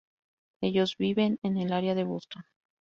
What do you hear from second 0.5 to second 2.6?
Ellos viven en el área de Boston.